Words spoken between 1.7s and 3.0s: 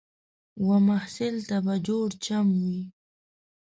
جوړ چم وي